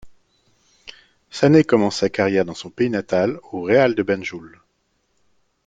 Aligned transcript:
Sanneh 1.29 1.63
commence 1.63 1.97
sa 1.97 2.09
carrière 2.09 2.43
dans 2.43 2.55
son 2.55 2.71
pays 2.71 2.89
natal, 2.89 3.39
au 3.51 3.61
Real 3.61 3.93
de 3.93 4.01
Banjul. 4.01 4.59